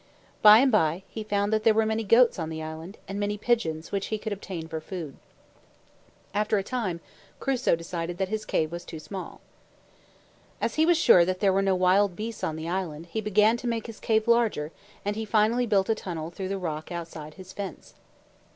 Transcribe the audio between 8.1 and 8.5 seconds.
that his